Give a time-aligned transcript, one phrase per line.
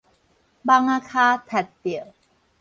[0.03, 0.07] 蠓仔跤
[1.83, 2.07] 踢著